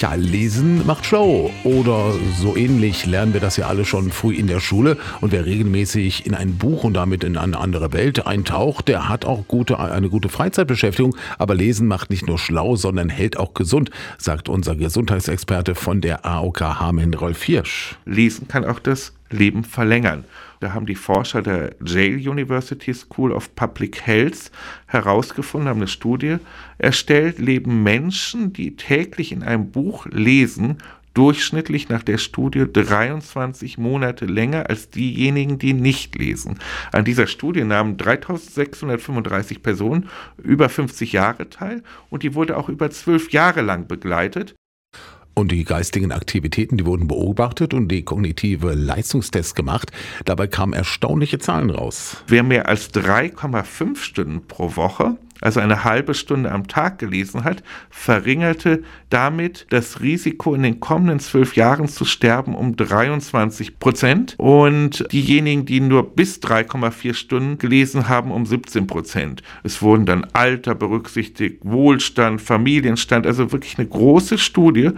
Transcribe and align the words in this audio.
Ja, 0.00 0.14
lesen 0.14 0.86
macht 0.86 1.04
schlau. 1.04 1.50
Oder 1.62 2.14
so 2.38 2.56
ähnlich 2.56 3.04
lernen 3.04 3.34
wir 3.34 3.40
das 3.42 3.58
ja 3.58 3.66
alle 3.66 3.84
schon 3.84 4.10
früh 4.10 4.34
in 4.34 4.46
der 4.46 4.58
Schule. 4.58 4.96
Und 5.20 5.30
wer 5.30 5.44
regelmäßig 5.44 6.24
in 6.24 6.34
ein 6.34 6.56
Buch 6.56 6.84
und 6.84 6.94
damit 6.94 7.22
in 7.22 7.36
eine 7.36 7.58
andere 7.58 7.92
Welt 7.92 8.26
eintaucht, 8.26 8.88
der 8.88 9.10
hat 9.10 9.26
auch 9.26 9.46
gute, 9.46 9.78
eine 9.78 10.08
gute 10.08 10.30
Freizeitbeschäftigung. 10.30 11.14
Aber 11.36 11.54
lesen 11.54 11.86
macht 11.86 12.08
nicht 12.08 12.26
nur 12.26 12.38
schlau, 12.38 12.76
sondern 12.76 13.10
hält 13.10 13.36
auch 13.36 13.52
gesund, 13.52 13.90
sagt 14.16 14.48
unser 14.48 14.74
Gesundheitsexperte 14.74 15.74
von 15.74 16.00
der 16.00 16.24
AOK 16.24 16.60
Hameln, 16.60 17.12
Rolf 17.12 17.42
Hirsch. 17.42 17.98
Lesen 18.06 18.48
kann 18.48 18.64
auch 18.64 18.78
das 18.78 19.12
Leben 19.30 19.64
verlängern. 19.64 20.24
Da 20.60 20.74
haben 20.74 20.86
die 20.86 20.94
Forscher 20.94 21.40
der 21.40 21.74
Yale 21.84 22.16
University 22.16 22.92
School 22.92 23.32
of 23.32 23.54
Public 23.54 24.06
Health 24.06 24.50
herausgefunden, 24.86 25.68
haben 25.68 25.78
eine 25.78 25.88
Studie 25.88 26.36
erstellt, 26.78 27.38
leben 27.38 27.82
Menschen, 27.82 28.52
die 28.52 28.76
täglich 28.76 29.32
in 29.32 29.42
einem 29.42 29.70
Buch 29.70 30.06
lesen, 30.06 30.78
durchschnittlich 31.14 31.88
nach 31.88 32.02
der 32.02 32.18
Studie 32.18 32.66
23 32.70 33.78
Monate 33.78 34.26
länger 34.26 34.68
als 34.68 34.90
diejenigen, 34.90 35.58
die 35.58 35.72
nicht 35.72 36.16
lesen. 36.16 36.58
An 36.92 37.04
dieser 37.04 37.26
Studie 37.26 37.64
nahmen 37.64 37.96
3635 37.96 39.62
Personen 39.62 40.08
über 40.42 40.68
50 40.68 41.12
Jahre 41.12 41.50
teil 41.50 41.82
und 42.10 42.22
die 42.22 42.34
wurde 42.34 42.56
auch 42.56 42.68
über 42.68 42.90
zwölf 42.90 43.32
Jahre 43.32 43.62
lang 43.62 43.88
begleitet. 43.88 44.54
Und 45.34 45.52
die 45.52 45.64
geistigen 45.64 46.12
Aktivitäten, 46.12 46.76
die 46.76 46.86
wurden 46.86 47.08
beobachtet 47.08 47.72
und 47.72 47.88
die 47.88 48.02
kognitive 48.02 48.74
Leistungstests 48.74 49.54
gemacht. 49.54 49.90
Dabei 50.24 50.46
kamen 50.46 50.72
erstaunliche 50.72 51.38
Zahlen 51.38 51.70
raus. 51.70 52.22
Wer 52.26 52.42
mehr 52.42 52.68
als 52.68 52.92
3,5 52.92 53.96
Stunden 53.96 54.46
pro 54.46 54.76
Woche 54.76 55.16
also 55.40 55.60
eine 55.60 55.84
halbe 55.84 56.14
Stunde 56.14 56.50
am 56.52 56.68
Tag 56.68 56.98
gelesen 56.98 57.44
hat, 57.44 57.62
verringerte 57.88 58.82
damit 59.08 59.66
das 59.70 60.00
Risiko, 60.00 60.54
in 60.54 60.62
den 60.62 60.80
kommenden 60.80 61.20
zwölf 61.20 61.56
Jahren 61.56 61.88
zu 61.88 62.04
sterben, 62.04 62.54
um 62.54 62.76
23 62.76 63.78
Prozent 63.78 64.34
und 64.38 65.06
diejenigen, 65.12 65.64
die 65.64 65.80
nur 65.80 66.14
bis 66.14 66.38
3,4 66.38 67.14
Stunden 67.14 67.58
gelesen 67.58 68.08
haben, 68.08 68.30
um 68.30 68.46
17 68.46 68.86
Prozent. 68.86 69.42
Es 69.62 69.82
wurden 69.82 70.06
dann 70.06 70.26
Alter 70.32 70.74
berücksichtigt, 70.74 71.58
Wohlstand, 71.62 72.40
Familienstand, 72.40 73.26
also 73.26 73.52
wirklich 73.52 73.78
eine 73.78 73.88
große 73.88 74.38
Studie 74.38 74.90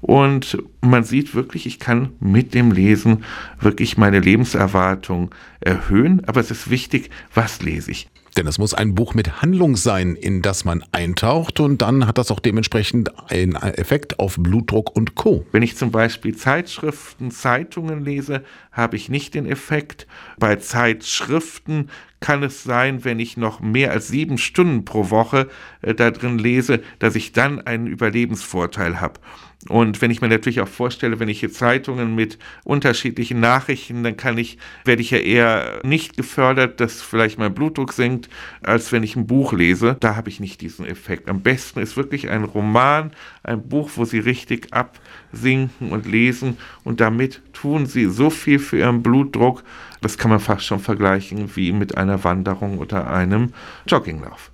und 0.00 0.58
man 0.80 1.04
sieht 1.04 1.34
wirklich, 1.34 1.66
ich 1.66 1.78
kann 1.78 2.10
mit 2.20 2.54
dem 2.54 2.72
Lesen 2.72 3.24
wirklich 3.60 3.96
meine 3.96 4.20
Lebenserwartung 4.20 5.34
erhöhen, 5.60 6.22
aber 6.26 6.40
es 6.40 6.50
ist 6.50 6.70
wichtig, 6.70 7.10
was 7.34 7.62
lese 7.62 7.90
ich. 7.90 8.08
Denn 8.36 8.46
es 8.46 8.58
muss 8.58 8.74
ein 8.74 8.94
Buch 8.94 9.14
mit 9.14 9.42
Handlung 9.42 9.76
sein, 9.76 10.14
in 10.14 10.42
das 10.42 10.64
man 10.64 10.84
eintaucht 10.92 11.60
und 11.60 11.82
dann 11.82 12.06
hat 12.06 12.18
das 12.18 12.30
auch 12.30 12.40
dementsprechend 12.40 13.10
einen 13.30 13.54
Effekt 13.54 14.18
auf 14.18 14.36
Blutdruck 14.38 14.94
und 14.94 15.14
Co. 15.14 15.46
Wenn 15.52 15.62
ich 15.62 15.76
zum 15.76 15.90
Beispiel 15.90 16.36
Zeitschriften, 16.36 17.30
Zeitungen 17.30 18.04
lese, 18.04 18.42
habe 18.72 18.96
ich 18.96 19.08
nicht 19.08 19.34
den 19.34 19.46
Effekt. 19.46 20.06
Bei 20.38 20.56
Zeitschriften 20.56 21.88
kann 22.20 22.42
es 22.42 22.62
sein, 22.62 23.04
wenn 23.04 23.18
ich 23.18 23.36
noch 23.36 23.60
mehr 23.60 23.90
als 23.90 24.08
sieben 24.08 24.38
Stunden 24.38 24.84
pro 24.84 25.10
Woche 25.10 25.48
äh, 25.82 25.94
da 25.94 26.10
drin 26.10 26.38
lese, 26.38 26.82
dass 26.98 27.16
ich 27.16 27.32
dann 27.32 27.60
einen 27.60 27.86
Überlebensvorteil 27.86 29.00
habe. 29.00 29.20
Und 29.68 30.00
wenn 30.00 30.10
ich 30.10 30.22
mir 30.22 30.28
natürlich 30.28 30.62
auch 30.62 30.68
vorstelle, 30.68 31.20
wenn 31.20 31.28
ich 31.28 31.40
hier 31.40 31.52
Zeitungen 31.52 32.14
mit 32.14 32.38
unterschiedlichen 32.64 33.40
Nachrichten, 33.40 34.02
dann 34.02 34.16
kann 34.16 34.38
ich, 34.38 34.56
werde 34.86 35.02
ich 35.02 35.10
ja 35.10 35.18
eher 35.18 35.80
nicht 35.82 36.16
gefördert, 36.16 36.80
dass 36.80 37.02
vielleicht 37.02 37.38
mein 37.38 37.52
Blutdruck 37.52 37.92
sinkt, 37.92 38.30
als 38.62 38.90
wenn 38.90 39.02
ich 39.02 39.16
ein 39.16 39.26
Buch 39.26 39.52
lese. 39.52 39.98
Da 40.00 40.16
habe 40.16 40.30
ich 40.30 40.40
nicht 40.40 40.62
diesen 40.62 40.86
Effekt. 40.86 41.28
Am 41.28 41.42
besten 41.42 41.80
ist 41.80 41.98
wirklich 41.98 42.30
ein 42.30 42.44
Roman, 42.44 43.12
ein 43.42 43.68
Buch, 43.68 43.90
wo 43.96 44.06
Sie 44.06 44.18
richtig 44.18 44.68
absinken 44.72 45.92
und 45.92 46.06
lesen 46.06 46.56
und 46.82 47.00
damit 47.00 47.42
tun 47.52 47.84
Sie 47.84 48.06
so 48.06 48.30
viel 48.30 48.58
für 48.58 48.78
Ihren 48.78 49.02
Blutdruck. 49.02 49.62
Das 50.00 50.16
kann 50.16 50.30
man 50.30 50.40
fast 50.40 50.64
schon 50.64 50.80
vergleichen 50.80 51.54
wie 51.54 51.72
mit 51.72 51.98
einer 52.10 52.24
Wanderung 52.24 52.78
oder 52.78 53.08
einem 53.08 53.54
Jogginglauf. 53.86 54.50